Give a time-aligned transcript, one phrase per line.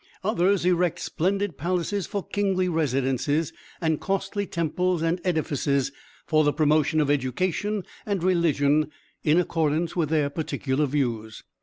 [0.23, 5.91] Others erect splendid palaces for kingly residences, and costly temples and edifices
[6.25, 8.89] for the promotion of education and religion
[9.23, 11.43] in accordance with their particular views.